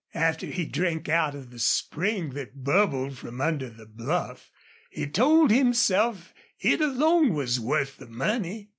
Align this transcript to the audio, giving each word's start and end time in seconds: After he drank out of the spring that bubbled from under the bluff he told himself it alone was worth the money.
After 0.15 0.47
he 0.47 0.65
drank 0.65 1.07
out 1.09 1.35
of 1.35 1.51
the 1.51 1.59
spring 1.59 2.31
that 2.31 2.63
bubbled 2.63 3.19
from 3.19 3.39
under 3.39 3.69
the 3.69 3.85
bluff 3.85 4.49
he 4.89 5.05
told 5.05 5.51
himself 5.51 6.33
it 6.59 6.81
alone 6.81 7.35
was 7.35 7.59
worth 7.59 7.97
the 7.97 8.07
money. 8.07 8.69